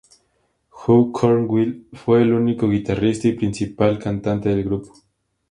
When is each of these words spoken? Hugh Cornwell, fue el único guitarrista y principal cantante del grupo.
Hugh 0.71 1.11
Cornwell, 1.11 1.85
fue 1.93 2.23
el 2.23 2.33
único 2.33 2.67
guitarrista 2.67 3.27
y 3.27 3.33
principal 3.33 3.99
cantante 3.99 4.49
del 4.49 4.63
grupo. 4.63 4.91